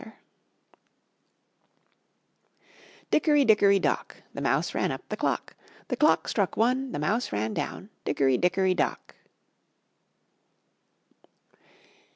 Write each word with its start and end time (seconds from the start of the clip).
Dickery, 3.11 3.45
dickery, 3.45 3.77
dock, 3.79 4.23
The 4.33 4.41
mouse 4.41 4.73
ran 4.73 4.91
up 4.91 5.07
the 5.09 5.15
clock; 5.15 5.55
The 5.89 5.95
clock 5.95 6.27
struck 6.27 6.57
one, 6.57 6.91
The 6.91 6.97
mouse 6.97 7.31
ran 7.31 7.53
down, 7.53 7.91
Dickery, 8.03 8.39
dickery, 8.39 8.73
dock. 8.73 9.13